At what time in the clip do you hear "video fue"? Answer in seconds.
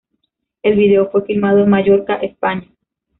0.77-1.25